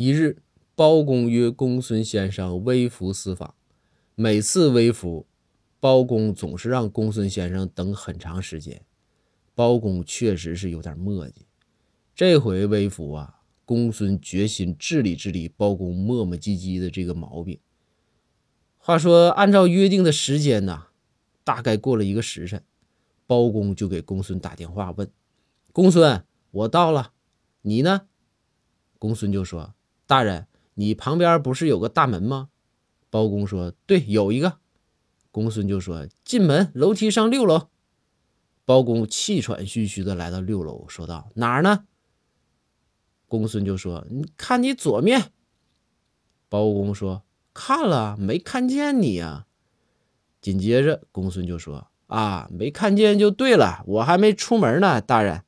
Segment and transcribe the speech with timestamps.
[0.00, 0.38] 一日，
[0.74, 3.54] 包公约公孙先生微服私访。
[4.14, 5.26] 每次微服，
[5.78, 8.82] 包公总是让公孙先生等很长时间。
[9.54, 11.42] 包公确实是有点磨叽。
[12.14, 17.60] 这回微服啊，公孙决心治理治理包公磨磨唧唧的这个毛病。
[18.78, 20.86] 话说，按照约定的时间呢，
[21.44, 22.64] 大概过了一个时辰，
[23.26, 25.12] 包公就给公孙打电话问
[25.74, 27.12] ：“公孙，我到了，
[27.60, 28.06] 你呢？”
[28.98, 29.74] 公孙就说。
[30.10, 32.48] 大人，你旁边不是有个大门吗？
[33.10, 34.58] 包公说：“对，有一个。”
[35.30, 37.68] 公孙就说：“进门，楼梯上六楼。”
[38.66, 41.84] 包公气喘吁吁的来到六楼，说道：“哪儿呢？”
[43.28, 45.30] 公孙就说：“你看你左面。”
[46.50, 47.22] 包公说
[47.54, 49.46] ：“看了，没看见你呀。”
[50.42, 55.44] 紧接着，公孙就说：“啊，没看见就对了，我还没出门呢，大人。”